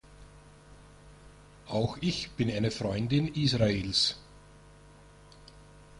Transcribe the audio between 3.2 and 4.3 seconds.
Israels.